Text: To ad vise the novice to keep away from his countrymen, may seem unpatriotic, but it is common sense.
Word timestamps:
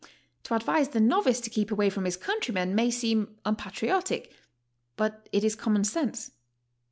To 0.45 0.55
ad 0.55 0.63
vise 0.63 0.87
the 0.89 0.99
novice 0.99 1.39
to 1.41 1.51
keep 1.51 1.69
away 1.69 1.91
from 1.91 2.05
his 2.05 2.17
countrymen, 2.17 2.73
may 2.73 2.89
seem 2.89 3.37
unpatriotic, 3.45 4.33
but 4.95 5.29
it 5.31 5.43
is 5.43 5.53
common 5.55 5.83
sense. 5.83 6.31